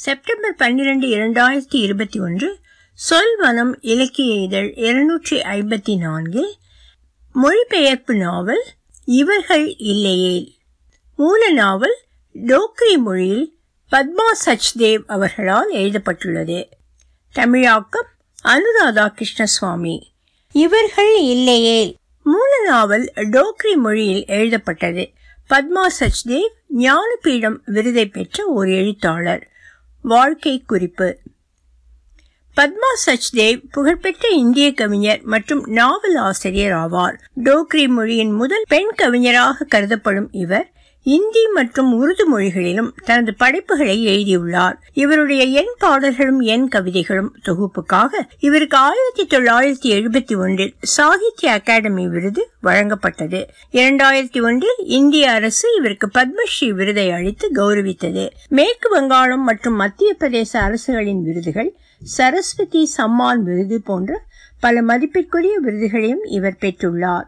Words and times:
September 0.00 0.54
பன்னிரண்டு 0.54 1.06
இரண்டாயிரத்தி 1.06 1.74
இருபத்தி 1.74 2.20
ஒன்று 2.20 2.58
சொல்வனம் 3.10 3.74
இலக்கிய 3.80 4.34
இதழ் 4.34 4.72
இருநூற்றி 4.74 5.40
ஐம்பத்தி 5.40 5.96
நான்கில் 5.96 6.54
மொழிபெயர்ப்பு 7.32 8.14
நாவல் 8.14 8.64
இவர்கள் 9.04 9.76
இல்லையேல் 9.76 10.52
மூல 11.16 11.50
நாவல் 11.50 11.96
டோக்ரி 12.34 12.98
மொழியில் 12.98 13.58
பத்மா 13.90 14.32
சச்தேவ் 14.46 15.02
அவர்களால் 15.06 15.70
எழுதப்பட்டுள்ளது. 15.70 16.68
தமிழாக்கம் 17.32 18.06
அனுராதா 18.44 19.14
கிருஷ்ணசுவாமி. 19.18 20.02
இவர்கள் 20.52 21.16
இல்லையேல் 21.16 21.96
மூல 22.22 22.64
நாவல் 22.64 23.12
டோக்ரி 23.16 23.76
மொழியில் 23.76 24.24
எழுதப்பட்டது. 24.26 25.10
பத்மா 25.50 25.86
சச்தேவ் 25.98 26.48
ஞானபீடம் 26.78 27.58
விருதை 27.66 28.06
பெற்ற 28.06 28.46
ஒரு 28.46 28.74
எழுத்தாளர். 28.74 29.49
வாழ்க்கை 30.02 30.62
குறிப்பு 30.66 31.18
பத்மா 32.56 32.88
சச்தேவ் 33.06 33.62
புகழ்பெற்ற 33.70 34.28
இந்திய 34.28 34.72
கவிஞர் 34.72 35.20
மற்றும் 35.22 35.64
நாவல் 35.66 36.14
ஆசிரியர் 36.14 36.72
ஆவார். 36.72 37.16
டோக்ரி 37.44 37.88
மொழியின் 37.88 38.30
முதல் 38.30 38.64
பெண் 38.68 38.90
கவிஞராக 38.94 39.64
கருதப்படும் 39.64 40.28
இவர். 40.30 40.72
இந்தி 41.02 41.46
மற்றும் 41.54 41.92
உருது 41.92 42.26
மொழிகளிலும் 42.26 42.94
தனது 43.04 43.34
படைப்புகளை 43.34 44.04
எழுதியுள்ளார். 44.04 44.82
இவருடைய 44.92 45.44
எண் 45.44 45.72
பாடல்களும் 45.78 46.40
எண் 46.40 46.68
கவிதைகளும் 46.68 47.32
தொகுப்புக்காக 47.44 48.12
இவருக்கு 48.40 48.76
ஆயிரத்தி 48.76 49.24
தொள்ளாயிரத்தி 49.26 49.98
எழுபத்தி 49.98 50.38
ஒன்றில் 50.38 50.74
சாகித்ய 50.80 51.52
அகாடமி 51.52 52.08
விருது 52.08 52.50
வழங்கப்பட்டது. 52.62 53.44
இரண்டாயிரத்தி 53.72 54.42
ஒன்றில் 54.42 54.76
இந்திய 54.78 55.30
அரசு 55.30 55.74
இவருக்கு 55.76 56.10
பத்மஸ்ரீ 56.14 56.68
விருதை 56.68 57.10
அளித்து 57.10 57.50
கௌரவித்தது. 57.54 58.28
மேற்கு 58.48 58.88
வங்காளம் 58.88 59.44
மற்றும் 59.44 59.74
மத்திய 59.74 60.16
பிரதேச 60.18 60.60
அரசுகளின் 60.60 61.22
விருதுகள் 61.22 61.76
சரஸ்வதி 62.02 62.90
சம்மான் 62.96 63.42
விருது 63.42 63.82
போன்ற 63.82 64.22
பல 64.60 64.82
மதிப்பிற்குரிய 64.82 65.58
விருதுகளையும் 65.58 66.24
இவர் 66.24 66.58
பெற்றுள்ளார். 66.60 67.26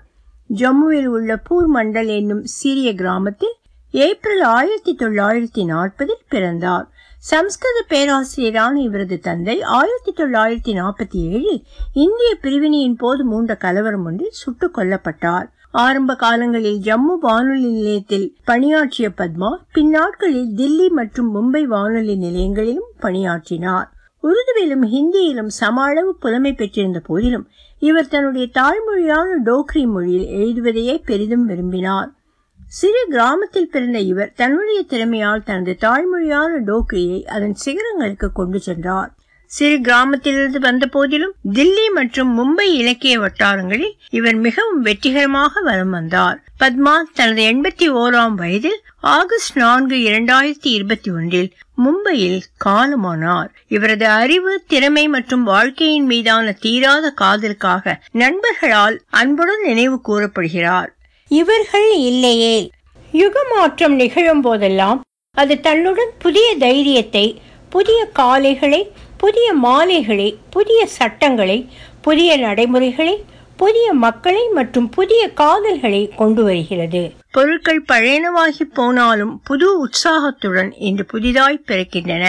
ஜம்முவில் 0.54 1.04
உள்ள 1.04 1.36
பூர் 1.36 1.68
மண்டல் 1.74 2.06
என்னும் 2.06 2.44
சிறிய 2.44 2.94
கிராமத்தில் 2.94 3.56
ஏப்ரல் 3.92 4.40
ஆயிரத்தி 4.40 4.96
தொள்ளாயிரத்தி 4.98 5.64
நாற்பதில் 5.64 6.22
பிறந்தார். 6.28 6.88
சம்ஸ்கிருத 7.18 7.84
பேராசிரியரான 7.88 8.74
இவரது 8.74 9.18
தந்தை 9.18 9.62
ஆயிரத்தி 9.62 10.12
தொள்ளாயிரத்தி 10.16 10.76
நாற்பத்தி 10.78 11.14
ஏழில் 11.14 11.62
இந்திய 11.92 12.36
பிரிவினையின் 12.42 12.96
போது 12.96 13.24
மூண்ட 13.32 13.56
கலவரம் 13.56 14.04
ஒன்றில் 14.04 14.30
சுட்டுக் 14.30 14.78
கொல்லப்பட்டார். 14.78 15.46
ஆரம்ப 15.70 16.14
காலங்களில் 16.14 16.80
ஜம்மு 16.80 17.18
வானொலி 17.20 17.72
நிலையத்தில் 17.72 18.36
பணியாற்றிய 18.44 19.08
பத்மா 19.08 19.56
பின்னாட்களில் 19.72 20.54
தில்லி 20.56 20.88
மற்றும் 20.88 21.30
மும்பை 21.34 21.62
வானொலி 21.62 22.16
நிலையங்களிலும் 22.16 22.90
பணியாற்றினார். 23.00 23.92
உருதுவிலும் 24.22 24.86
ஹிந்தியிலும் 24.86 25.52
சம 25.60 25.82
அளவு 25.82 26.16
புலமை 26.16 26.52
பெற்றிருந்த 26.52 27.00
போதிலும் 27.00 27.48
இவர் 27.78 28.08
தன்னுடைய 28.08 28.46
தாய்மொழியான 28.54 29.38
டோக்ரி 29.44 29.86
மொழியில் 29.86 30.26
எழுதுவதையே 30.26 31.02
பெரிதும் 31.04 31.46
விரும்பினார். 31.46 32.12
சிறு 32.76 33.00
கிராமத்தில் 33.08 33.68
பிறந்த 33.68 33.98
இவர் 33.98 34.32
தன்னுடைய 34.36 34.84
திறமையால் 34.88 35.42
தனது 35.44 35.76
தாய்மொழியான 35.80 36.60
டோக்ரியை 36.66 37.24
அதன் 37.24 37.56
சிகரங்களுக்கு 37.64 38.28
கொண்டு 38.32 38.60
சென்றார். 38.60 39.10
சிறு 39.46 39.80
கிராமத்திலிருந்து 39.80 40.60
வந்த 40.60 40.86
போதிலும் 40.86 41.34
தில்லி 41.52 41.84
மற்றும் 41.94 42.30
மும்பை 42.38 42.60
இலக்கிய 42.60 43.20
வட்டாரங்களில் 43.20 43.92
இவர் 44.10 44.34
மிகவும் 44.34 44.80
வெற்றிகரமாக 44.80 45.60
வலம் 45.60 45.90
வந்தார். 45.90 46.38
பத்மா 46.60 46.94
தனது 47.14 47.42
எண்பத்தி 47.42 47.90
ஓராம் 48.02 48.34
வயதில் 48.34 48.80
ஆகஸ்ட் 49.00 49.56
நான்கு 49.56 49.96
இரண்டாயிரத்தி 49.96 50.72
இருபத்தி 50.78 51.10
ஒன்றில் 51.10 51.52
மும்பையில் 51.84 52.40
காலமானார். 52.64 53.52
இவரது 53.68 54.06
அறிவு 54.06 54.64
திறமை 54.66 55.08
மற்றும் 55.08 55.42
வாழ்க்கையின் 55.42 56.04
மீதான 56.04 56.52
தீராத 56.52 57.10
காதலுக்காக 57.10 58.00
நண்பர்களால் 58.12 58.98
அன்புடன் 59.10 59.62
நினைவு 59.62 60.00
கூறப்படுகிறார். 60.00 60.96
இவர்கள் 61.40 61.90
இல்லையே. 62.10 62.56
யுகமாற்றம் 63.12 63.94
நிகழும் 63.94 64.40
போதெல்லாம் 64.40 65.00
அது 65.36 65.54
தன்னுடன் 65.60 66.12
புதிய 66.18 66.48
தைரியத்தை 66.56 67.26
புதிய 67.68 68.00
காலைகளை 68.12 68.80
புதிய 69.16 69.48
மாலைகளை 69.66 70.28
புதிய 70.50 70.80
சட்டங்களை 70.98 71.58
புதிய 72.00 72.30
நடைமுறைகளை 72.36 73.14
புதிய 73.56 73.88
மக்களை 74.04 74.42
மற்றும் 74.54 74.88
புதிய 74.88 75.22
காதல்களை 75.40 76.00
கொண்டு 76.16 76.42
வருகிறது. 76.44 77.02
பொருட்கள் 77.30 77.82
பழையனவாகி 77.88 78.64
போனாலும் 78.74 79.34
புது 79.44 79.66
உற்சாகத்துடன் 79.78 80.70
இன்று 80.78 81.04
புதிதாய் 81.04 81.64
பிறக்கின்றன. 81.66 82.24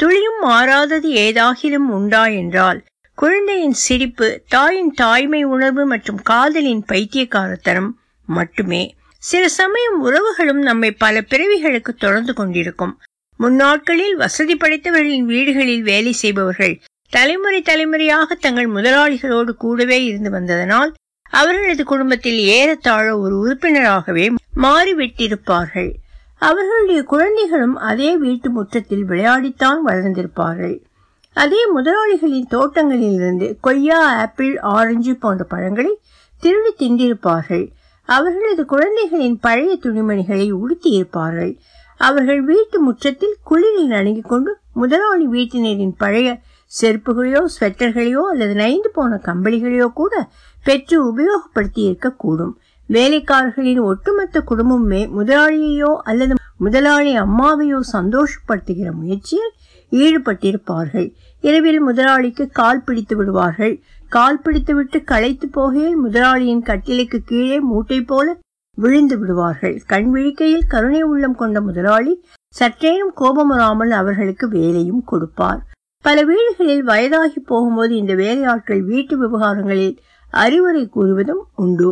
துளியும் 0.00 0.40
மாறாதது 0.40 1.08
ஏதாகிலும் 1.26 1.88
உண்டா 1.96 2.22
என்றால் 2.40 2.78
குழந்தையின் 3.18 3.76
சிரிப்பு 3.84 4.28
தாயின் 4.48 4.92
தாய்மை 4.94 5.42
உணர்வு 5.54 5.84
மற்றும் 5.86 6.20
காதலின் 6.30 6.84
பைத்தியக்காரத்தனம் 6.92 7.90
மட்டுமே. 8.26 8.94
சில 9.18 9.48
சமயம் 9.48 9.98
உறவுகளும் 10.06 10.62
நம்மை 10.62 10.90
பல 10.90 11.20
பிறவிகளுக்கு 11.20 11.92
தொடர்ந்து 11.98 12.34
கொண்டிருக்கும். 12.34 13.00
முன்னாட்களில் 13.36 14.16
வசதி 14.16 14.56
படைத்தவர்களின் 14.56 15.24
வீடுகளில் 15.24 15.82
வேலை 15.82 16.12
செய்பவர்கள் 16.12 16.80
தலைமுறை 17.10 17.62
தலைமுறையாக 17.62 18.34
தங்கள் 18.34 18.70
முதலாளிகளோடு 18.70 19.50
கூடவே 19.50 20.04
இருந்து 20.04 20.30
வந்ததனால் 20.30 20.92
அவர்களது 21.30 21.84
குடும்பத்தில் 21.84 22.38
ஏறத்தாழ 22.38 23.18
ஒரு 23.18 23.34
உறுப்பினராகவே 23.36 24.30
மாறிவிட்டிருப்பார்கள். 24.56 25.92
அவர்களுடைய 26.38 27.02
குழந்தைகளும் 27.02 27.76
அதே 27.76 28.16
வீட்டு 28.16 28.50
முற்றத்தில் 28.50 29.08
விளையாடித்தான் 29.08 29.78
வளர்ந்திருப்பார்கள். 29.86 30.78
அதே 31.34 31.60
முதலாளிகளின் 31.76 32.46
தோட்டங்களில் 32.48 33.12
இருந்து 33.12 33.58
கொய்யா 33.60 34.00
ஆப்பிள் 34.16 34.58
ஆரஞ்சு 34.58 35.14
போன்ற 35.14 35.44
பழங்களை 35.44 35.98
திருடி 36.40 36.72
திண்டிருப்பார்கள் 36.78 37.68
அவர்களது 38.08 38.64
குழந்தைகளின் 38.64 39.38
பழைய 39.40 39.78
துணிமணிகளை 39.82 40.48
உடுத்தியிருப்பார்கள் 40.52 41.58
அவர்கள் 42.00 42.42
வீட்டு 42.42 42.80
முற்றத்தில் 42.80 43.36
குளிரில் 43.50 43.86
நடுங்கிக் 43.86 44.28
கொண்டு 44.28 44.56
முதலாளி 44.74 45.26
வீட்டினரின் 45.26 45.94
பழைய 45.96 46.40
செருப்புகளையோ 46.80 47.44
ஸ்வெட்டர்களையோ 47.54 48.22
அல்லது 48.30 48.54
நைந்து 48.54 48.90
போன 48.90 49.20
கம்பளிகளையோ 49.24 49.88
கூட 49.92 50.28
பெற்று 50.64 50.96
உபயோகப்படுத்தி 51.10 51.82
இருக்கக்கூடும். 51.82 52.52
வேலைக்காரர்களின் 52.88 53.82
ஒட்டுமொத்த 53.82 54.40
குடும்பமே 54.40 55.06
முதலாளியையோ 55.06 55.96
அல்லது 56.02 56.34
முதலாளி 56.58 57.18
அம்மாவையோ 57.18 57.80
சந்தோஷப்படுத்துகிற 57.92 58.92
முயற்சியில் 58.92 59.52
ஈடுபட்டிருப்பார்கள். 59.92 61.08
இரவில் 61.40 61.80
முதலாளிக்கு 61.80 62.48
கால் 62.48 62.84
பிடித்து 62.84 63.16
விடுவார்கள். 63.16 63.74
கால் 64.08 64.40
பிடித்துவிட்டு 64.44 65.04
களைத்து 65.04 65.46
போகையில் 65.56 65.94
முதலாளியின் 65.94 66.62
கட்டிலைக்கு 66.62 67.18
கீழே 67.24 67.60
மூட்டை 67.60 68.00
போல 68.02 68.36
விழுந்து 68.78 69.18
விடுவார்கள். 69.18 69.82
கண் 69.86 70.10
விழிக்கையில் 70.10 70.68
கருணை 70.68 71.02
உள்ளம் 71.02 71.34
கொண்ட 71.34 71.60
முதலாளி 71.60 72.24
சற்றேனும் 72.60 73.12
கோபமுறாமல் 73.16 73.90
அவர்களுக்கு 73.90 74.48
வேலையும் 74.48 75.02
கொடுப்பார். 75.04 75.60
பல 76.04 76.24
வீடுகளில் 76.24 76.82
வயதாகி 76.82 77.40
போகும்போது 77.40 77.96
இந்த 77.96 78.14
வேலையாட்கள் 78.14 78.82
வீட்டு 78.82 79.16
விவகாரங்களில் 79.18 79.98
அறிவுரை 80.30 80.90
கூறுவதும் 80.96 81.42
உண்டு. 81.54 81.90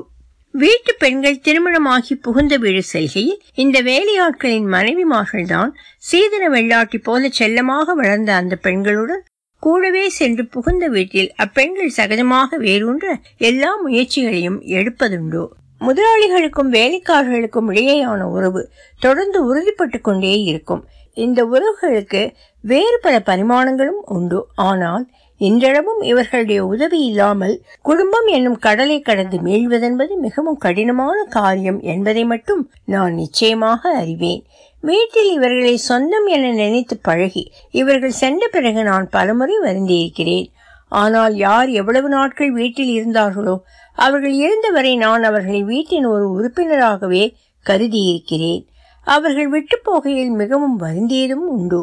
வீட்டு 0.55 0.95
பெண்கள் 0.99 1.41
திருமணமாகி 1.41 2.15
புகுந்த 2.15 2.57
வீடு 2.57 2.83
செல்கையில் 2.83 3.43
இந்த 3.55 3.83
வேலையாட்களின் 3.83 4.67
மனைவிமார்கள்தான் 4.73 5.71
சீதன 5.99 6.45
வெள்ளாட்டி 6.49 6.99
போல 7.03 7.29
செல்லமாக 7.29 7.95
வளர்ந்த 7.95 8.35
அந்த 8.35 8.59
பெண்களுடன் 8.63 9.23
கூடவே 9.63 10.09
சென்று 10.09 10.45
புகுந்த 10.47 10.89
வீட்டில் 10.89 11.31
அப்பெண்கள் 11.37 11.93
சகஜமாக 11.97 12.59
வேரூன்ற 12.59 13.15
எல்லா 13.39 13.71
முயற்சிகளையும் 13.85 14.59
எடுப்பதுண்டு. 14.79 15.43
முதலாளிகளுக்கும் 15.81 16.71
வேலைக்காரர்களுக்கும் 16.71 17.71
இடையேயான 17.71 18.23
உறவு 18.31 18.63
தொடர்ந்து 19.01 19.41
உறுதிப்பட்டு 19.45 20.01
கொண்டே 20.01 20.43
இருக்கும். 20.43 20.83
இந்த 21.17 21.41
உறவுகளுக்கு 21.45 22.23
வேறு 22.65 22.99
பல 23.03 23.23
பரிமாணங்களும் 23.27 24.03
உண்டு. 24.09 24.41
ஆனால் 24.55 25.05
இன்றளவும் 25.41 26.01
இவர்களுடைய 26.03 26.61
உதவி 26.67 26.99
இல்லாமல் 27.05 27.55
குடும்பம் 27.83 28.27
என்னும் 28.27 28.59
கடலை 28.59 29.01
கடந்து 29.01 29.37
மீள்வதென்பது 29.39 30.15
மிகவும் 30.17 30.59
கடினமான 30.59 31.19
காரியம் 31.29 31.81
என்பதை 31.93 32.25
மட்டும் 32.25 32.63
நான் 32.85 33.15
நிச்சயமாக 33.15 33.93
அறிவேன். 33.97 34.43
வீட்டில் 34.81 35.31
இவர்களை 35.33 35.77
சொந்தம் 35.89 36.27
என 36.27 36.53
நினைத்து 36.53 36.97
பழகி 36.99 37.45
இவர்கள் 37.71 38.19
சென்ற 38.23 38.49
பிறகு 38.49 38.83
நான் 38.83 39.09
பலமுறை 39.09 39.57
வருந்தியிருக்கிறேன். 39.63 40.49
ஆனால் 40.89 41.35
யார் 41.37 41.69
எவ்வளவு 41.81 42.09
நாட்கள் 42.09 42.53
வீட்டில் 42.53 42.93
இருந்தார்களோ 42.99 43.57
அவர்கள் 43.99 44.35
இருந்தவரை 44.45 44.93
நான் 44.97 45.23
அவர்களை 45.23 45.63
வீட்டின் 45.63 46.07
ஒரு 46.07 46.27
உறுப்பினராகவே 46.37 47.25
கருதியிருக்கிறேன். 47.67 48.63
அவர்கள் 49.07 49.49
விட்டு 49.49 49.77
போகையில் 49.87 50.33
மிகவும் 50.41 50.77
வருந்தியதும் 50.81 51.47
உண்டு. 51.57 51.81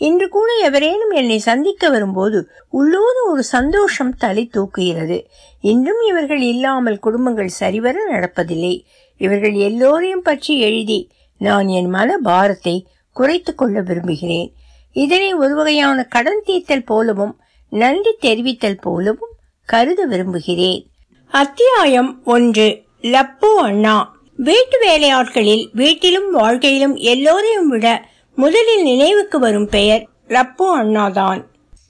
இன்று 0.00 0.28
கூட 0.28 0.52
எவரேனும் 0.62 1.10
என்னை 1.10 1.38
சந்திக்க 1.38 1.88
வரும்போது 1.88 2.48
உள்ளூர் 2.68 3.18
ஒரு 3.30 3.42
சந்தோஷம் 3.42 4.16
தலை 4.16 4.50
தூக்குகிறது. 4.52 5.26
இன்றும் 5.60 6.00
இவர்கள் 6.08 6.40
இல்லாமல் 6.40 6.98
குடும்பங்கள் 6.98 7.48
சரிவர 7.48 7.96
நடப்பதில்லை. 8.12 8.84
இவர்கள் 9.16 9.52
எல்லோரையும் 9.52 10.22
பற்றி 10.22 10.60
எழுதி 10.60 11.10
நான் 11.38 11.68
என் 11.68 11.88
மன 11.88 12.18
பாரத்தை 12.18 12.86
குறைத்து 13.12 13.54
கொள்ள 13.54 13.80
விரும்புகிறேன். 13.80 14.52
இதனை 14.92 15.34
ஒரு 15.34 15.54
வகையான 15.54 16.04
கடன் 16.04 16.42
தீர்த்தல் 16.44 16.84
போலவும் 16.84 17.40
நன்றி 17.70 18.16
தெரிவித்தல் 18.20 18.80
போலவும் 18.80 19.34
கருத 19.64 20.04
விரும்புகிறேன். 20.04 20.86
அத்தியாயம் 21.28 22.20
ஒன்று. 22.24 22.82
லப்போ 23.02 23.52
அண்ணா. 23.60 24.18
வீட்டு 24.36 24.78
வேலையாட்களில் 24.88 25.68
வீட்டிலும் 25.72 26.30
வாழ்க்கையிலும் 26.30 26.96
எல்லோரையும் 26.96 27.68
விட 27.68 28.04
முதலில் 28.40 28.82
நினைவுக்கு 28.82 29.38
வரும் 29.38 29.68
பெயர் 29.68 30.02
லப்பு 30.34 30.66
அண்ணாதான். 30.80 31.40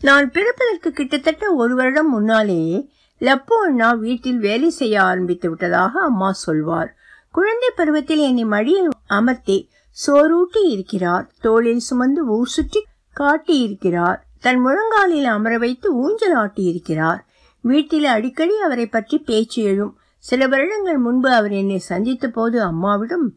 நான் 0.07 0.27
பிறப்பதற்கு 0.31 0.91
கிட்டத்தட்ட 0.93 1.45
ஒரு 1.53 1.75
வருடம் 1.75 2.09
முன்னாலேயே 2.09 2.79
லப்பு 3.21 3.57
அண்ணா 3.67 3.89
வீட்டில் 4.05 4.39
வேலை 4.39 4.71
செய்ய 4.71 4.95
ஆரம்பித்து 5.03 5.49
விட்டதாக 5.51 5.93
அம்மா 6.09 6.31
சொல்வார். 6.45 6.91
குழந்தை 7.31 7.71
பருவத்தில் 7.75 8.23
என்னை 8.29 8.45
மடியில் 8.45 8.89
அமர்த்தி 9.19 9.59
சோரூட்டி 9.97 10.63
இருக்கிறார். 10.75 11.27
தோளில் 11.41 11.85
சுமந்து 11.89 12.25
ஊர் 12.37 12.53
சுற்றி 12.57 12.83
காட்டி 13.17 13.57
இருக்கிறார். 13.67 14.19
தன் 14.41 14.61
முழங்காலில் 14.67 15.29
அமர 15.37 15.55
வைத்து 15.59 15.89
ஊஞ்சல் 16.03 16.37
ஆட்டி 16.43 16.65
இருக்கிறார். 16.73 17.21
வீட்டில் 17.65 18.09
அடிக்கடி 18.17 18.57
அவரை 18.67 18.87
பற்றி 18.87 19.19
பேச்சு 19.31 19.61
எழும். 19.63 19.95
சில 20.25 20.47
வருடங்கள் 20.55 21.01
முன்பு 21.07 21.31
அவர் 21.33 21.57
என்னை 21.63 21.81
சந்தித்த 21.91 22.27
போது 22.29 22.59
அம்மாவிடம் 22.63 23.29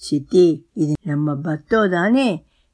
சித்தி 0.00 0.46
இது 0.82 0.92
நம்ம 1.08 1.34
பத்தோ 1.46 1.80
தானே 1.88 2.28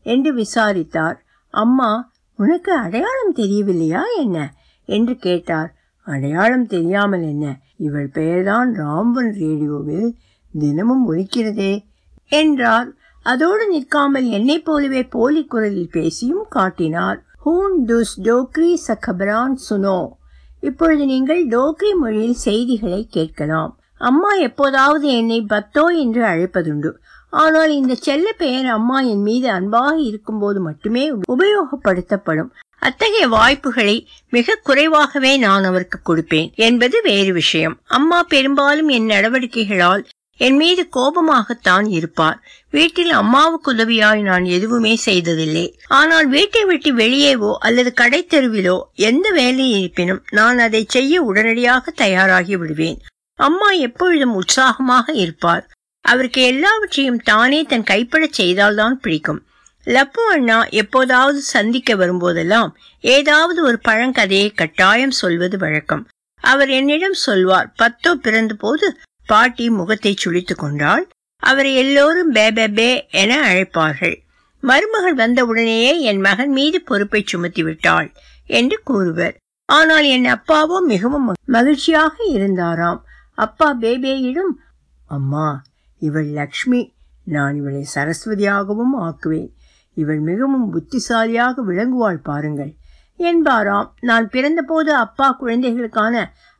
என்று 0.06 0.34
விசாரித்தார். 0.34 1.24
அம்மா 1.50 1.92
உனக்கு 2.36 2.72
அடையாளம் 2.72 3.32
தெரியவில்லையா 3.32 4.02
என்ன? 4.18 4.54
என்று 4.84 5.16
கேட்டார். 5.16 5.74
அடையாளம் 6.04 6.66
தெரியாமல் 6.66 7.22
என்ன? 7.22 7.58
இவள் 7.76 8.08
பெயர்தான் 8.08 8.74
ராம்பன் 8.74 9.32
ரேடியோவில் 9.32 10.14
தினமும் 10.58 11.06
ஒலிக்கிறதே 11.12 11.84
என்றார். 12.28 12.88
அதோடு 13.22 13.68
நிற்காமல் 13.68 14.28
என்னைப் 14.28 14.64
போலவே 14.64 15.02
போலி 15.04 15.44
குரலில் 15.44 15.90
பேசியும் 15.90 16.46
காட்டினார். 16.48 17.24
ஹூன் 17.44 17.76
துஸ் 17.86 18.14
டோக்ரி 18.22 18.74
சகபரான் 18.86 19.56
சுனோ. 19.70 20.08
இப்பொழுது 20.60 21.04
நீங்கள் 21.04 21.46
டோக்ரி 21.46 21.94
மொழியில் 21.98 22.40
செய்திகளை 22.46 23.06
கேட்கலாம். 23.10 23.80
அம்மா 23.98 24.30
எப்போதாவது 24.32 25.08
என்னை 25.08 25.40
பத்தோ 25.40 25.88
என்று 25.88 26.22
அழைப்பதுண்டு. 26.24 26.92
ஆனால் 27.30 27.70
இந்த 27.70 27.94
செல்ல 27.94 28.32
பெயர் 28.32 28.66
அம்மா 28.66 29.00
என் 29.00 29.22
மீது 29.22 29.50
அன்பாக 29.50 29.98
இருக்கும்போது 30.00 30.60
மட்டுமே 30.60 31.10
உபயோகப்படுத்தப்படும். 31.10 32.50
அத்தகைய 32.78 33.28
வாய்ப்புகளை 33.28 34.08
மிக 34.30 34.58
குறைவாகவே 34.62 35.36
நான் 35.36 35.64
அவருக்கு 35.64 35.98
கொடுப்பேன் 36.02 36.50
என்பது 36.54 37.00
வேறு 37.02 37.32
விஷயம். 37.32 37.80
அம்மா 37.86 38.22
பெரும்பாலும் 38.22 38.88
என் 38.88 39.06
நடவடிக்கைகளால் 39.06 40.04
என் 40.36 40.56
மீது 40.56 40.88
கோபமாகத்தான் 40.96 41.86
இருப்பார். 41.88 42.38
வீட்டில் 42.70 43.10
அம்மாவுக்கு 43.10 43.74
உதவியாய் 43.74 44.20
நான் 44.20 44.44
எதுவுமே 44.44 44.96
செய்ததில்லை. 44.96 45.78
ஆனால் 45.86 46.26
வீட்டை 46.26 46.64
விட்டு 46.64 46.94
வெளியேவோ 46.94 47.52
அல்லது 47.58 47.92
கடை 47.92 48.26
தெருவிலோ 48.30 48.78
எந்த 48.94 49.30
வேலை 49.30 49.70
இருப்பினும் 49.70 50.22
நான் 50.30 50.58
அதை 50.58 50.84
செய்ய 50.88 51.22
உடனடியாக 51.22 51.90
தயாராகி 51.90 52.56
விடுவேன். 52.56 52.98
அம்மா 53.38 53.70
எப்பொழுதும் 53.70 54.34
உற்சாகமாக 54.34 55.12
இருப்பார் 55.12 55.64
அவருக்கு 56.04 56.42
எல்லாவற்றையும் 56.42 57.22
தானே 57.22 57.62
தன் 57.62 57.82
கைப்படச் 57.82 58.32
செய்தால்தான் 58.32 59.00
பிடிக்கும். 59.00 59.40
லப்பு 59.86 60.22
அண்ணா 60.30 60.64
எப்போதாவது 60.64 61.40
சந்திக்க 61.40 61.94
வரும்போதெல்லாம் 61.94 62.70
ஏதாவது 63.00 63.62
ஒரு 63.62 63.78
பழங்கதையை 63.88 64.54
கட்டாயம் 64.54 65.10
சொல்வது 65.10 65.58
வழக்கம். 65.58 66.08
அவர் 66.42 66.70
என்னிடம் 66.70 67.18
சொல்வார் 67.26 67.72
பத்தோ 67.76 68.14
பிறந்த 68.14 68.54
போது 68.54 68.86
பாட்டி 69.26 69.70
முகத்தை 69.70 70.12
சுழித்துக் 70.14 70.58
கொண்டாள். 70.58 71.04
அவரை 71.42 71.74
எல்லோரும் 71.74 72.32
பே 72.32 72.50
பே 72.50 73.06
என 73.10 73.32
அழைப்பார்கள். 73.48 74.16
மருமகள் 74.62 75.14
வந்தவுடனேயே 75.14 76.00
என் 76.00 76.20
மகன் 76.20 76.50
மீது 76.50 76.78
பொறுப்பை 76.80 77.22
சுமத்தி 77.26 77.62
விட்டாள் 77.62 78.08
என்று 78.46 78.80
கூறுவர். 78.84 79.36
ஆனால் 79.68 80.04
என் 80.04 80.24
அப்பாவோ 80.24 80.78
மிகவும் 80.86 81.28
மகிழ்ச்சியாக 81.46 82.14
இருந்தாராம். 82.24 83.00
அப்பா 83.36 83.68
பேபேயிடம் 83.80 84.52
அம்மா 85.08 85.46
இவள் 86.02 86.30
லக்ஷ்மி 86.38 86.80
நான் 87.34 87.54
இவளை 87.54 87.82
சரஸ்வதியாகவும் 87.94 88.94
ஆக்குவேன். 88.98 89.50
இவள் 89.96 90.20
மிகவும் 90.20 90.66
புத்திசாலியாக 90.70 91.62
விளங்குவாள் 91.62 92.20
பாருங்கள். 92.22 92.72
என்பாராம் 93.20 93.88
நான் 94.00 94.26
பிறந்தபோது 94.28 94.90
அப்பா 95.04 95.28
குழந்தைகளுக்கான 95.40 96.14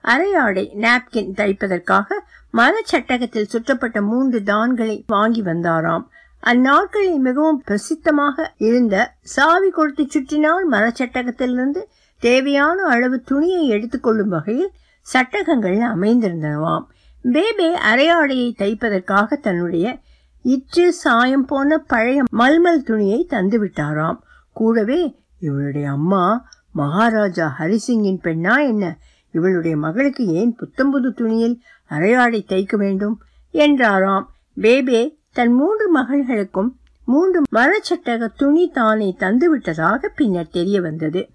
அரையாடை 0.05 0.64
நாப்கின் 0.84 1.32
தைப்பதற்காக 1.40 2.08
மரச்சட்டகத்தில் 2.55 3.50
சுற்றப்பட்ட 3.52 4.00
மூன்று 4.02 4.38
தான்களை 4.43 4.96
வாங்கி 5.06 5.43
வந்தாராம். 5.43 6.05
அந்நாட்களில் 6.43 7.20
மிகவும் 7.20 7.61
பிரசித்தமாக 7.69 8.46
இருந்த 8.69 8.96
சாவி 9.34 9.70
கொடுத்து 9.70 10.05
சுற்றினால் 10.14 10.67
மரச்சட்டகத்திலிருந்து 10.70 11.82
தேவையான 12.22 12.79
அளவு 12.94 13.17
துணியை 13.20 13.62
எடுத்துக்கொள்ளும் 13.69 14.29
வகையில் 14.29 14.72
சட்டகங்கள் 15.12 15.79
அமைந்திருந்தனவாம். 15.79 16.85
பேபே 17.23 17.69
அரையாடையை 17.75 18.49
தைப்பதற்காக 18.58 19.37
தன்னுடைய 19.37 19.99
இற்று 20.43 20.93
சாயம் 20.93 21.44
போன 21.44 21.79
பழைய 21.79 22.23
மல்மல் 22.32 22.85
துணியை 22.85 23.25
தந்து 23.25 23.64
விட்டாராம் 23.64 24.19
கூடவே 24.53 25.17
இவளுடைய 25.41 25.91
அம்மா 25.91 26.49
மகாராஜா 26.73 27.56
ஹரிசிங்கின் 27.58 28.23
பெண்ணா 28.23 28.67
என்ன? 28.67 28.99
இவளுடைய 29.35 29.76
மகளுக்கு 29.76 30.26
ஏன் 30.26 30.56
புத்தம்புது 30.58 31.11
துணியில் 31.11 31.62
அரையாடை 31.91 32.41
தைக்க 32.49 32.76
வேண்டும்? 32.76 33.20
என்றாராம். 33.55 34.26
பேபே 34.61 35.00
தன் 35.32 35.53
மூன்று 35.53 35.87
மகள்களுக்கும் 35.97 36.70
மூன்று 37.05 37.43
மரச்சட்டக 37.53 38.29
துணி 38.37 38.69
தானே 38.69 39.17
தந்துவிட்டதாக 39.19 40.08
பின்னர் 40.17 40.49
தெரிய 40.49 40.81
வந்தது 40.81 41.31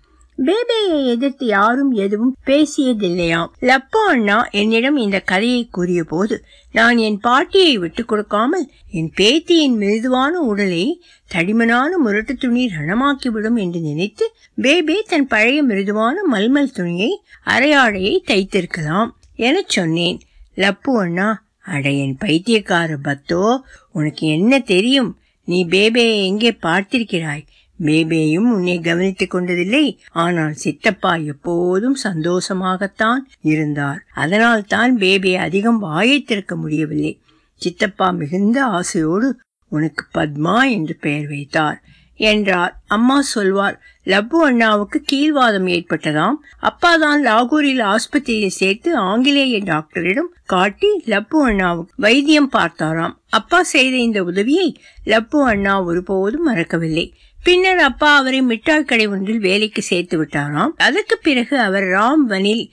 பேபேயை 0.45 0.99
எதிர்த்து 1.05 1.45
யாரும் 1.45 1.91
எதுவும் 1.91 2.35
பேசியதில்லையாம். 2.45 3.49
லப்போ 3.59 4.01
அண்ணா 4.07 4.37
என்னிடம் 4.51 4.97
இந்த 4.97 5.19
கதையை 5.19 5.67
கூறிய 5.71 6.03
போது 6.03 6.35
நான் 6.71 6.97
என் 6.97 7.19
பாட்டியை 7.19 7.77
விட்டு 7.77 8.05
கொடுக்காமல் 8.05 8.65
என் 8.91 9.11
பேத்தியின் 9.17 9.75
மிருதுவான 9.77 10.33
உடலை 10.51 11.01
தடிமனான 11.31 11.91
முரட்டு 11.97 12.35
துணி 12.35 12.63
ரணமாக்கிவிடும் 12.67 13.59
என்று 13.59 13.79
நினைத்து 13.79 14.27
பேபே 14.61 14.97
தன் 15.01 15.27
பழைய 15.27 15.63
மிருதுவான 15.63 16.15
மல்மல் 16.31 16.73
துணியை 16.73 17.11
அரையாடையை 17.45 18.15
தைத்திருக்கலாம் 18.27 19.11
என 19.35 19.63
சொன்னேன். 19.67 20.19
லப்பு 20.57 20.93
அண்ணா 20.97 21.29
அட 21.73 21.89
என் 22.03 22.17
பைத்தியக்கார 22.17 22.97
பத்தோ 23.01 23.43
உனக்கு 23.91 24.27
என்ன 24.27 24.59
தெரியும்? 24.59 25.11
நீ 25.47 25.65
பேபேயை 25.65 26.17
எங்கே 26.23 26.51
பார்த்திருக்கிறாய்? 26.61 27.43
பேபேயும் 27.85 28.49
உன்னை 28.53 28.79
கவனித்துக் 28.79 29.33
கொண்டதில்லை. 29.35 29.85
ஆனால் 30.23 30.53
சித்தப்பா 30.53 31.15
எப்போதும் 31.15 31.97
சந்தோஷமாகத்தான் 32.03 33.21
இருந்தார். 33.41 34.01
அதனால் 34.13 34.63
தான் 34.65 34.97
பேபே 34.97 35.35
அதிகம் 35.35 35.79
வாயை 35.79 36.23
திறக்க 36.23 36.55
முடியவில்லை. 36.55 37.13
சித்தப்பா 37.61 38.09
மிகுந்த 38.11 38.65
ஆசையோடு 38.65 39.29
உனக்கு 39.71 40.05
பத்மா 40.17 40.57
என்று 40.69 40.95
பெயர் 40.99 41.27
வைத்தார். 41.27 41.79
என்றார். 42.19 42.73
அம்மா 42.87 43.21
சொல்வார் 43.21 43.77
லப்பு 44.05 44.37
அண்ணாவுக்கு 44.45 44.99
கீழ்வாதம் 45.11 45.67
ஏற்பட்டதாம். 45.67 46.37
அப்பா 46.59 46.91
தான் 46.97 47.21
லாகூரில் 47.25 47.81
ஆஸ்பத்திரியில் 47.83 48.57
சேர்த்து 48.59 48.89
ஆங்கிலேய 48.97 49.59
டாக்டரிடம் 49.63 50.29
காட்டி 50.45 50.91
லப்பு 51.05 51.39
அண்ணாவுக்கு 51.45 51.93
வைத்தியம் 51.97 52.49
பார்த்தாராம். 52.53 53.15
அப்பா 53.29 53.63
செய்த 53.63 53.95
இந்த 53.97 54.23
உதவியை 54.23 54.69
லப்பு 55.05 55.39
அண்ணா 55.43 55.83
ஒருபோதும் 55.83 56.47
மறக்கவில்லை. 56.49 57.05
பின்னர் 57.43 57.77
அப்பா 57.77 58.15
அவரை 58.17 58.41
மிட்டாய் 58.41 58.83
கடை 58.83 59.07
ஒன்றில் 59.07 59.39
வேலைக்கு 59.39 59.81
சேர்த்து 59.81 60.23
விட்டாராம். 60.23 60.73
அதற்கு 60.77 61.17
பிறகு 61.17 61.59
அவர் 61.59 61.83
ராம்வனில் 61.83 62.63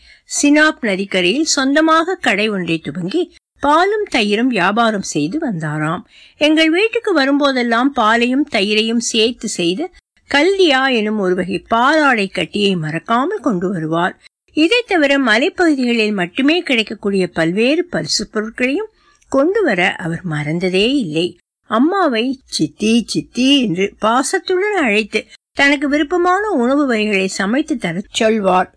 சினாப் 0.43 0.81
நதிக்கரையில் 0.81 1.53
சொந்தமாக 1.57 2.15
கடை 2.15 2.49
ஒன்றை 2.49 2.79
துவங்கி 2.79 3.23
பாலும் 3.61 4.05
தயிரும் 4.15 4.51
வியாபாரம் 4.57 5.07
செய்து 5.15 5.39
வந்தாராம். 5.47 6.03
எங்கள் 6.37 6.71
வீட்டுக்கு 6.71 7.13
வரும்போதெல்லாம் 7.21 7.91
பாலையும் 7.93 8.47
தயிரையும் 8.51 9.03
சேர்த்து 9.13 9.49
செய்து 9.49 9.91
கல்தியா 10.31 10.83
எனும் 10.93 11.19
ஒரு 11.19 11.35
வகை 11.35 11.65
பாலாடை 11.75 12.31
கட்டியை 12.31 12.77
மறக்காமல் 12.77 13.41
கொண்டு 13.41 13.73
வருவார். 13.73 14.15
இதை 14.53 14.83
தவிர 14.87 15.19
மலைப்பகுதிகளில் 15.19 16.15
மட்டுமே 16.15 16.63
கிடைக்கக்கூடிய 16.63 17.27
பல்வேறு 17.29 17.85
பரிசு 17.85 18.29
பொருட்களையும் 18.29 18.91
கொண்டு 19.29 19.63
வர 19.63 19.95
அவர் 19.97 20.21
மறந்ததே 20.31 20.87
இல்லை. 21.05 21.27
அம்மாவை 21.69 22.41
சித்தி 22.45 23.05
சித்தி 23.07 23.61
என்று 23.61 23.95
பாசத்துடன் 24.01 24.79
அழைத்து 24.83 25.27
தனக்கு 25.53 25.89
விருப்பமான 25.89 26.51
உணவு 26.51 26.87
வகைகளை 26.87 27.29
சமைத்து 27.29 27.77
தர 27.77 28.03
சொல்வார் 28.11 28.75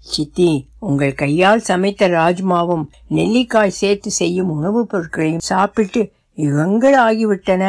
சித்தி 0.00 0.68
உங்கள் 0.80 1.14
கையால் 1.14 1.60
சமைத்த 1.60 2.08
ராஜ்மாவும் 2.08 2.84
நெல்லிக்காய் 3.08 3.78
சேர்த்து 3.80 4.10
செய்யும் 4.10 4.48
உணவுப் 4.48 4.88
பொருட்களையும் 4.88 5.44
சாப்பிட்டு 5.44 6.12
யுகங்கள் 6.36 6.96
ஆகிவிட்டன 6.98 7.64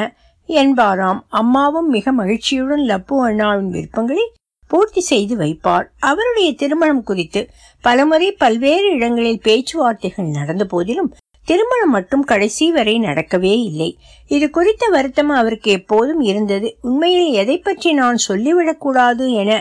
என்பாராம். 0.47 1.19
அம்மாவும் 1.27 1.89
மிக 1.89 2.11
மகிழ்ச்சியுடன் 2.11 2.81
லப்பு 2.81 3.15
அண்ணாவின் 3.23 3.69
விருப்பங்களை 3.69 4.31
பூர்த்தி 4.67 5.01
செய்து 5.01 5.35
வைப்பார் 5.35 5.85
அவருடைய 5.99 6.53
திருமணம் 6.53 7.03
குறித்து 7.03 7.49
பலமுறை 7.81 8.31
பல்வேறு 8.31 8.91
இடங்களில் 8.93 9.41
பேச்சுவார்த்தைகள் 9.41 10.25
நடந்த 10.25 10.65
போதிலும் 10.65 11.11
திருமணம் 11.47 11.93
மட்டும் 11.95 12.25
கடைசி 12.31 12.65
வரை 12.71 12.95
நடக்கவே 12.99 13.53
இல்லை. 13.69 13.89
இது 14.31 14.45
குறித்த 14.49 14.83
வருத்தம் 14.89 15.31
அவருக்கு 15.39 15.69
எப்போதும் 15.71 16.21
இருந்தது. 16.31 16.67
உண்மையில் 16.81 17.29
எதை 17.41 17.57
பற்றி 17.59 17.91
நான் 18.01 18.19
சொல்லிவிடக்கூடாது 18.27 19.25
என 19.41 19.51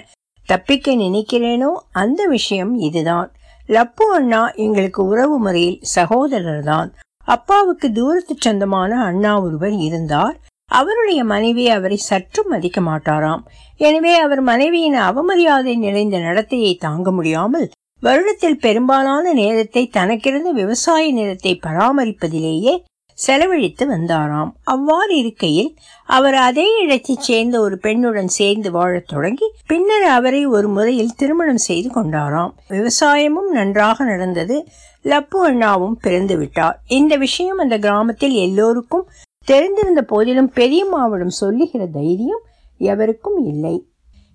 தப்பிக்க 0.48 0.94
நினைக்கிறேனோ 1.04 1.70
அந்த 2.02 2.20
விஷயம் 2.26 2.72
இதுதான். 2.88 3.28
லப்பு 3.68 4.06
அண்ணா 4.14 4.42
எங்களுக்கு 4.64 5.00
உறவு 5.06 5.36
முறையில் 5.38 5.78
சகோதரர் 5.96 6.64
தான் 6.70 6.88
அப்பாவுக்கு 7.34 7.88
தூரத்து 7.92 8.34
சொந்தமான 8.38 8.92
அண்ணா 9.08 9.32
ஒருவர் 9.44 9.76
இருந்தார். 9.86 10.36
அவருடைய 10.70 11.20
மனைவி 11.32 11.64
அவரை 11.68 11.98
சற்றும் 12.08 12.50
மதிக்க 12.52 12.80
மாட்டாராம். 12.80 13.42
எனவே 13.80 14.14
அவர் 14.24 14.42
மனைவியின் 14.50 14.98
அவமரியாதை 15.08 15.74
நிறைந்த 15.84 16.16
நடத்தையை 16.18 16.72
தாங்க 16.86 17.10
முடியாமல் 17.10 17.66
வருடத்தில் 18.02 18.58
பெரும்பாலான 18.60 19.32
நேரத்தை 19.32 19.90
தனக்கிருந்த 19.92 20.50
விவசாய 20.52 21.12
நிலத்தை 21.12 21.60
பராமரிப்பதிலேயே 21.62 22.82
செலவழித்து 23.14 23.88
வந்தாராம். 23.90 24.50
அவ்வாறு 24.64 25.16
இருக்கையில் 25.16 25.76
அவர் 26.06 26.34
அதே 26.34 26.78
இடத்தைச் 26.82 27.20
சேர்ந்த 27.20 27.60
ஒரு 27.60 27.78
பெண்ணுடன் 27.82 28.24
சேர்ந்து 28.24 28.70
வாழத் 28.70 29.06
தொடங்கி 29.06 29.52
பின்னர் 29.66 30.02
அவரை 30.02 30.46
ஒரு 30.46 30.68
முறையில் 30.68 31.14
திருமணம் 31.16 31.56
செய்து 31.56 31.88
கொண்டாராம். 31.88 32.50
விவசாயமும் 32.68 33.48
நன்றாக 33.50 34.04
நடந்தது. 34.04 34.66
லப்பு 35.04 35.36
அண்ணாவும் 35.42 35.98
பிறந்து 36.02 36.36
விட்டார். 36.36 36.80
இந்த 36.86 37.16
விஷயம் 37.16 37.58
அந்த 37.58 37.78
கிராமத்தில் 37.78 38.32
எல்லோருக்கும் 38.32 39.08
தெரிந்திருந்த 39.46 40.00
போதிலும் 40.06 40.52
பெரியம்மாவிடம் 40.54 41.38
சொல்லுகிற 41.42 41.86
தைரியம் 41.86 42.42
எவருக்கும் 42.78 43.46
இல்லை. 43.46 43.86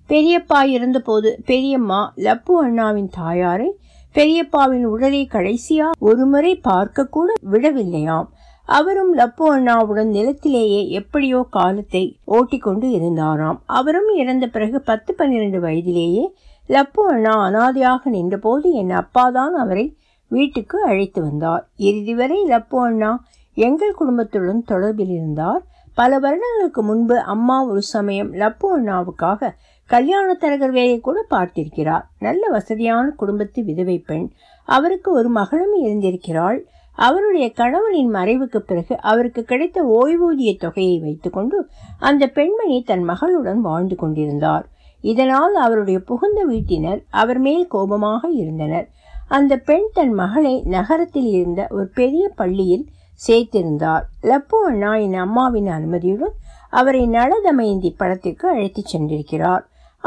பெரியப்பா 0.09 0.59
இருந்தபோது 0.63 1.29
பெரியம்மா 1.45 2.13
லப்பு 2.17 2.53
அண்ணாவின் 2.61 3.09
தாயாரை 3.09 3.69
பெரியப்பாவின் 4.15 4.83
உடலை 4.83 5.27
கடைசியா 5.31 5.87
ஒருமுறை 5.99 6.55
பார்க்க 6.55 7.05
கூட 7.05 7.33
விடவில்லையாம். 7.51 8.27
அவரும் 8.65 9.11
லப்பு 9.17 9.45
அண்ணாவுடன் 9.47 10.09
நிலத்திலேயே 10.09 10.89
எப்படியோ 10.89 11.47
காலத்தை 11.49 12.03
ஓட்டிக்கொண்டு 12.25 12.87
இருந்தாராம். 12.89 13.61
அவரும் 13.65 14.09
இறந்த 14.15 14.47
பிறகு 14.47 14.81
பத்து 14.81 15.13
பன்னிரண்டு 15.13 15.59
வயதிலேயே 15.59 16.33
லப்பு 16.69 17.03
அண்ணா 17.07 17.35
அனாதையாக 17.47 18.09
நின்றபோது 18.09 18.71
என் 18.71 18.89
அப்பாதான் 18.89 19.55
அவரை 19.63 19.85
வீட்டுக்கு 20.31 20.81
அழைத்து 20.81 21.21
வந்தார். 21.21 21.69
இறுதி 21.75 22.15
வரை 22.15 22.39
லப்பு 22.49 22.79
அண்ணா 22.79 23.23
எங்கள் 23.57 23.93
குடும்பத்துடன் 23.93 24.63
தொடர்பில் 24.67 25.13
இருந்தார். 25.19 25.61
பல 25.95 26.19
வருடங்களுக்கு 26.19 26.83
முன்பு 26.83 27.19
அம்மா 27.19 27.65
ஒரு 27.65 27.81
சமயம் 27.81 28.33
லப்பு 28.33 28.67
அண்ணாவுக்காக 28.75 29.49
கல்யாண 29.87 30.37
தரகர் 30.41 30.99
கூட 30.99 31.25
பார்த்திருக்கிறார். 31.29 32.01
நல்ல 32.19 32.47
வசதியான 32.47 33.09
குடும்பத்து 33.09 33.63
விதவை 33.63 33.97
பெண். 33.99 34.29
அவருக்கு 34.65 35.11
ஒரு 35.11 35.29
மகளும் 35.29 35.75
இருந்திருக்கிறாள். 35.83 36.59
அவருடைய 36.95 37.51
கணவனின் 37.51 38.13
மறைவுக்கு 38.13 38.57
பிறகு 38.57 39.01
அவருக்கு 39.01 39.43
கிடைத்த 39.43 39.83
ஓய்வூதிய 39.83 40.57
தொகையை 40.59 40.99
வைத்துக்கொண்டு 40.99 41.67
அந்த 41.99 42.27
பெண்மணி 42.27 42.81
தன் 42.81 43.09
மகளுடன் 43.09 43.57
வாழ்ந்து 43.57 43.95
கொண்டிருந்தார். 43.95 44.69
இதனால் 45.01 45.55
அவருடைய 45.55 45.99
புகுந்த 45.99 46.45
வீட்டினர் 46.45 47.03
அவர் 47.09 47.37
மேல் 47.37 47.67
கோபமாக 47.67 48.29
இருந்தனர். 48.29 48.89
அந்த 49.27 49.57
பெண் 49.57 49.87
தன் 49.93 50.13
மகளை 50.13 50.61
நகரத்தில் 50.65 51.25
இருந்த 51.25 51.67
ஒரு 51.69 51.87
பெரிய 51.87 52.29
பள்ளியில் 52.35 52.85
சேர்த்திருந்தார். 53.27 54.01
லப்பு 54.21 54.59
அண்ணா 54.65 54.95
என் 54.95 55.13
அம்மாவின் 55.13 55.67
அனுமதியுடன் 55.67 56.35
அவரை 56.69 57.07
நலதமயந்தி 57.07 57.93
படத்திற்கு 57.97 58.49
அழைத்துச் 58.49 58.95
சென்றிருக்கிறார். 58.95 59.63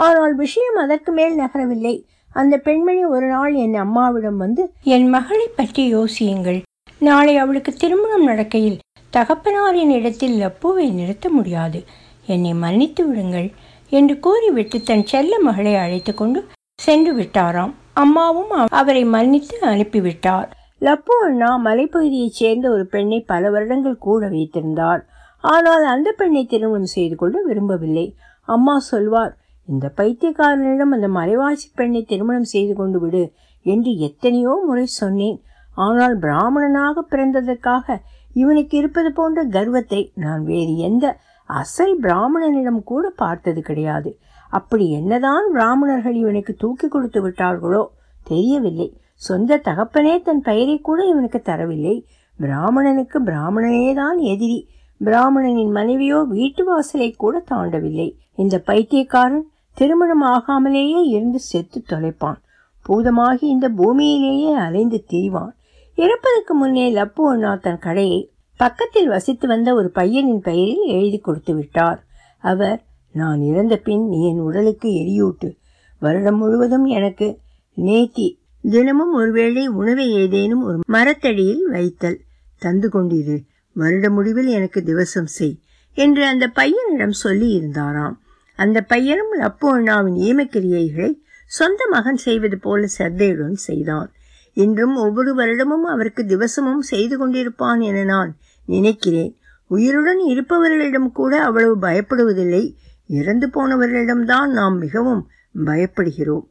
ஆனால் 0.07 0.35
விஷயம் 0.35 0.78
அதற்கு 0.83 1.11
மேல் 1.12 1.35
நகரவில்லை. 1.40 1.95
அந்த 2.33 2.54
பெண்மணி 2.66 3.02
ஒரு 3.14 3.26
நாள் 3.26 3.54
என் 3.62 3.76
அம்மாவிடம் 3.85 4.37
வந்து 4.37 4.62
என் 4.95 5.09
மகளை 5.09 5.47
பற்றி 5.59 5.83
யோசியுங்கள். 5.95 6.61
நாளை 7.00 7.35
அவளுக்கு 7.37 7.73
திருமணம் 7.73 8.28
நடக்கையில் 8.28 8.78
தகப்பனாரின் 9.12 9.92
இடத்தில் 9.99 10.37
லப்புவை 10.42 10.87
நிறுத்த 10.99 11.28
முடியாது. 11.28 11.80
என்னை 12.26 12.52
மன்னித்து 12.54 13.02
விடுங்கள் 13.07 13.49
என்று 13.92 14.14
கூறிவிட்டு 14.26 14.78
தன் 14.83 15.07
செல்ல 15.12 15.33
மகளை 15.49 15.75
அழைத்து 15.75 16.12
கொண்டு 16.14 16.40
சென்று 16.78 17.12
விட்டாராம். 17.14 17.73
அம்மாவும் 18.02 18.52
அவரை 18.80 19.04
மன்னித்து 19.14 19.57
அனுப்பிவிட்டார். 19.73 20.49
லப்பு 20.80 21.14
அண்ணா 21.26 21.50
மலைப்பகுதியைச் 21.64 22.38
சேர்ந்த 22.40 22.66
ஒரு 22.71 22.85
பெண்ணை 22.87 23.19
பல 23.33 23.50
வருடங்கள் 23.50 24.04
கூட 24.07 24.23
வைத்திருந்தார். 24.28 25.02
ஆனால் 25.45 25.85
அந்த 25.95 26.09
பெண்ணை 26.12 26.42
திருமணம் 26.47 26.95
செய்து 26.97 27.16
கொள்ள 27.16 27.37
விரும்பவில்லை. 27.49 28.07
அம்மா 28.49 28.75
சொல்வார் 28.92 29.35
இந்த 29.73 29.87
பைத்தியக்காரனிடம் 29.99 30.95
அந்த 30.97 31.09
மறைவாசி 31.19 31.67
பெண்ணை 31.79 32.03
திருமணம் 32.05 32.49
செய்து 32.55 32.75
கொண்டு 32.75 32.99
விடு 33.03 33.23
என்று 33.67 33.93
எத்தனையோ 34.09 34.53
முறை 34.69 34.87
சொன்னேன். 35.00 35.39
ஆனால் 35.77 36.15
பிராமணனாக 36.25 37.05
பிறந்ததற்காக 37.11 37.97
இவனுக்கு 38.35 38.75
இருப்பது 38.81 39.11
போன்ற 39.12 39.41
கர்வத்தை 39.57 40.00
நான் 40.25 40.43
வேறு 40.45 40.75
எந்த 40.89 41.07
அசல் 41.50 41.95
பிராமணனிடம் 42.05 42.81
கூட 42.91 43.05
பார்த்தது 43.23 43.61
கிடையாது. 43.69 44.11
அப்படி 44.50 44.85
என்னதான் 44.99 45.47
பிராமணர்கள் 45.57 46.17
இவனுக்கு 46.23 46.53
தூக்கி 46.57 46.87
கொடுத்து 46.89 47.21
விட்டார்களோ 47.27 47.83
தெரியவில்லை. 48.27 48.89
சொந்த 49.29 49.61
தகப்பனே 49.69 50.15
தன் 50.23 50.43
பெயரை 50.49 50.77
கூட 50.89 50.99
இவனுக்கு 51.12 51.41
தரவில்லை. 51.50 51.97
பிராமணனுக்கு 52.39 53.19
பிராமணனே 53.29 53.89
தான் 53.95 54.19
எதிரி. 54.33 54.61
பிராமணனின் 55.00 55.73
மனைவியோ 55.79 56.19
வீட்டு 56.35 56.62
வாசலை 56.65 57.09
கூட 57.23 57.37
தாண்டவில்லை. 57.50 58.09
இந்த 58.37 58.57
பைத்தியக்காரன் 58.69 59.47
திருமணம் 59.75 60.25
ஆகாமலேயே 60.25 61.05
இருந்து 61.05 61.39
செத்து 61.39 61.83
தொலைப்பான். 61.89 62.43
பூதமாகி 62.89 63.43
இந்த 63.43 63.71
பூமியிலேயே 63.71 64.53
அலைந்து 64.53 65.05
திரிவான். 65.11 65.53
இறப்பதற்கு 65.97 66.55
முன்னே 66.55 66.95
லப்பு 66.95 67.12
அண்ணா 67.15 67.55
தன் 67.55 67.79
கடையை 67.79 68.31
பக்கத்தில் 68.57 69.09
வசித்து 69.09 69.49
வந்த 69.49 69.75
ஒரு 69.75 69.91
பையனின் 69.95 70.41
பெயரில் 70.41 70.85
எழுதி 70.85 71.19
கொடுத்து 71.19 71.55
விட்டார். 71.55 72.05
அவர் 72.39 72.85
நான் 73.12 73.41
இறந்த 73.41 73.77
பின் 73.77 74.09
நீ 74.09 74.29
என் 74.29 74.39
உடலுக்கு 74.39 74.89
எரியூட்டு. 74.89 75.57
வருடம் 75.99 76.39
முழுவதும் 76.39 76.85
எனக்கு 76.85 77.39
நேத்தி 77.77 78.39
தினமும் 78.62 79.15
ஒருவேளை 79.15 79.67
உணவை 79.67 80.12
ஏதேனும் 80.12 80.62
ஒரு 80.62 80.79
மரத்தடியில் 80.87 81.69
வைத்தல் 81.69 82.21
தந்து 82.59 82.89
கொண்டிரு. 82.89 83.39
வருட 83.73 84.11
முடிவில் 84.11 84.47
எனக்கு 84.47 84.83
திவசம் 84.87 85.25
செய் 85.25 85.59
என்று 85.95 86.27
அந்த 86.27 86.50
பையனிடம் 86.55 87.11
சொல்லி 87.11 87.49
இருந்தாராம். 87.49 88.20
அந்த 88.62 88.79
பையனும் 88.83 89.33
லப்பு 89.40 89.67
அண்ணாவின் 89.75 90.19
ஈமக்கிரியைகளை 90.29 91.11
சொந்த 91.50 91.83
மகன் 91.90 92.21
செய்வது 92.25 92.57
போல 92.59 92.81
சர்தையுடன் 92.99 93.59
செய்தான். 93.69 94.09
இன்றும் 94.57 94.97
ஒவ்வொரு 94.97 95.31
வருடமும் 95.35 95.87
அவருக்கு 95.93 96.23
திவசமும் 96.25 96.85
செய்து 96.90 97.14
கொண்டிருப்பான் 97.17 97.81
என 97.81 98.05
நான் 98.05 98.31
நினைக்கிறேன். 98.69 99.33
உயிருடன் 99.71 100.21
இருப்பவர்களிடம் 100.33 101.11
கூட 101.12 101.33
அவ்வளவு 101.43 101.75
பயப்படுவதில்லை. 101.87 102.64
இறந்து 103.11 103.47
போனவர்களிடம்தான் 103.49 104.50
நாம் 104.50 104.76
மிகவும் 104.79 105.23
பயப்படுகிறோம். 105.64 106.47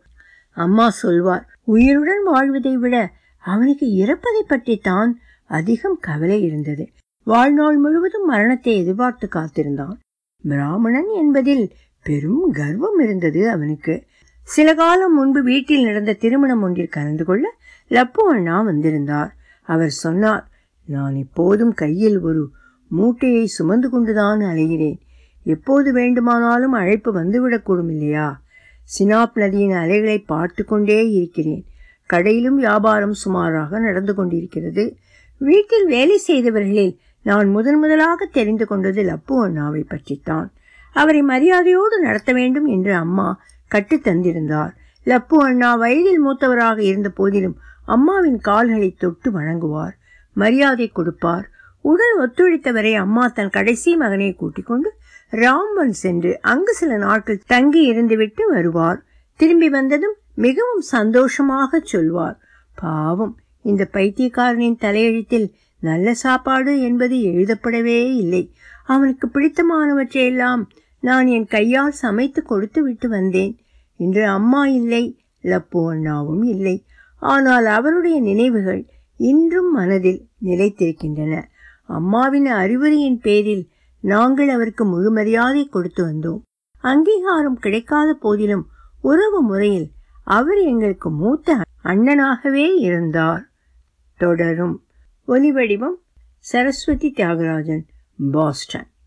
அம்மா 0.58 0.88
சொல்வார் 1.01 1.46
உயிருடன் 1.68 2.24
வாழ்வதை 2.24 2.74
விட 2.78 2.96
அவனுக்கு 3.44 3.88
இறப்பதை 4.01 4.44
பற்றி 4.48 4.75
தான் 4.80 5.12
அதிகம் 5.50 6.00
கவலை 6.00 6.39
இருந்தது. 6.42 6.84
வாழ்நாள் 7.28 7.78
முழுவதும் 7.78 8.25
மரணத்தை 8.25 8.74
எதிர்பார்த்து 8.78 9.28
காத்திருந்தான். 9.28 9.98
பிராமணன் 10.44 11.10
என்பதில் 11.22 11.66
பெரும் 12.10 12.51
கர்வம் 12.51 13.00
இருந்தது 13.00 13.50
அவனுக்கு. 13.50 14.04
சில 14.44 14.74
காலம் 14.74 15.16
முன்பு 15.16 15.44
வீட்டில் 15.44 15.84
நடந்த 15.84 16.13
திருமணம் 16.13 16.62
ஒன்றில் 16.62 16.88
கலந்து 16.88 17.25
கொள்ள 17.25 17.54
லப்பு 17.89 18.25
அண்ணா 18.30 18.62
வந்திருந்தார். 18.62 19.36
அவர் 19.63 19.89
சொன்னார் 19.89 20.46
நான் 20.86 21.16
எப்போதும் 21.16 21.74
கையில் 21.74 22.20
ஒரு 22.20 22.50
மூட்டையை 22.88 23.46
சுமந்து 23.46 23.89
கொண்டுதான் 23.89 24.39
அலைகிறேன். 24.39 25.00
எப்போது 25.44 25.94
வேண்டுமானாலும் 25.94 26.72
அழைப்பு 26.72 27.13
வந்துவிடக்கூடும் 27.13 27.92
இல்லையா? 27.92 28.42
சினாப் 28.98 29.32
நதியின் 29.34 29.72
அலைகளை 29.72 30.20
பார்த்து 30.20 30.66
கொண்டே 30.66 31.10
இருக்கிறேன். 31.10 31.66
கடையிலும் 32.13 32.56
வியாபாரம் 32.56 33.13
சுமாராக 33.13 33.80
நடந்து 33.80 34.16
கொண்டிருக்கிறது. 34.16 34.96
வீட்டில் 35.38 35.86
வேலை 35.86 36.22
செய்தவர்களில் 36.28 36.98
நான் 37.22 37.50
முதன் 37.50 37.80
முதலாக 37.80 38.25
தெரிந்து 38.25 38.66
கொண்டது 38.68 39.04
லப்பு 39.04 39.32
அண்ணாவை 39.32 39.84
பற்றித்தான். 39.88 40.51
அவரை 41.01 41.22
மரியாதையோடு 41.24 41.98
நடத்த 42.01 42.32
வேண்டும் 42.34 42.65
என்று 42.65 42.94
அம்மா 42.96 43.27
கட்டுத்தந்திருந்தார் 43.72 44.74
லப்பு 45.06 45.38
அண்ணா 45.39 45.70
வயதில் 45.75 46.22
மூத்தவராக 46.25 46.79
இருந்த 46.79 47.10
போதிலும் 47.10 47.58
அம்மாவின் 47.86 48.39
கால்களை 48.39 48.89
தொட்டு 48.98 49.29
வணங்குவார். 49.32 49.96
மரியாதை 50.36 50.88
கொடுப்பார். 50.88 51.46
உடல் 51.86 52.18
ஒத்துழைத்தவரை 52.20 52.94
அம்மா 52.96 53.24
தன் 53.27 53.50
கடைசி 53.50 53.91
மகனை 53.96 54.34
கூட்டிக் 54.34 54.65
கொண்டு 54.65 54.89
ராம்பன் 55.32 55.96
சென்று 56.01 56.32
அங்கு 56.41 56.74
சில 56.74 56.98
நாட்கள் 56.98 57.46
தங்கி 57.48 57.82
இருந்துவிட்டு 57.91 58.44
வருவார். 58.48 59.00
திரும்பி 59.39 59.70
வந்ததும் 59.70 60.18
மிகவும் 60.36 60.84
சந்தோஷமாக 60.96 61.79
சொல்வார். 61.84 62.38
பாவம் 62.82 63.34
இந்த 63.62 63.84
பைத்தியக்காரனின் 63.91 64.82
தலையெழுத்தில் 64.82 65.48
நல்ல 65.79 66.13
சாப்பாடு 66.13 66.74
என்பது 66.82 67.15
எழுதப்படவே 67.32 68.00
இல்லை. 68.24 68.44
அவனுக்கு 68.86 69.25
பிடித்தமானவற்றையெல்லாம் 69.34 70.62
நான் 71.00 71.27
என் 71.27 71.46
கையால் 71.46 71.91
சமைத்து 71.91 72.41
கொடுத்து 72.44 72.84
விட்டு 72.84 73.10
வந்தேன். 73.10 73.53
இன்று 73.96 74.27
அம்மா 74.27 74.68
இல்லை 74.68 75.03
லப்பு 75.44 75.89
அண்ணாவும் 75.89 76.44
இல்லை. 76.44 76.86
ஆனால் 77.20 77.65
அவருடைய 77.65 78.22
நினைவுகள் 78.22 78.82
இன்றும் 79.18 79.72
மனதில் 79.72 80.27
நிலைத்திருக்கின்றன. 80.44 81.44
அம்மாவின் 81.88 82.46
அறிவுரையின் 82.46 83.20
பேரில் 83.22 83.70
நாங்கள் 84.01 84.50
அவருக்கு 84.50 84.86
முழு 84.86 85.12
மரியாதை 85.12 85.68
கொடுத்து 85.68 86.03
வந்தோம். 86.06 86.41
அங்கீகாரம் 86.82 87.60
கிடைக்காத 87.60 88.13
போதிலும் 88.13 88.68
உறவு 89.01 89.41
முறையில் 89.41 89.89
அவர் 90.24 90.58
எங்களுக்கு 90.58 91.10
மூத்த 91.12 91.62
அண்ணனாகவே 91.84 92.68
இருந்தார். 92.79 93.44
தொடரும். 94.18 94.75
ஒலிவடிவம் 95.27 95.98
சரஸ்வதி 96.39 97.13
தியாகராஜன் 97.15 97.84
பாஸ்டன். 98.32 98.89